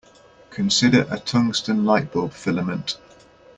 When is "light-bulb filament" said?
1.85-2.97